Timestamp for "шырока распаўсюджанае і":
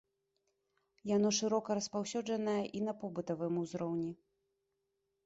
1.39-2.81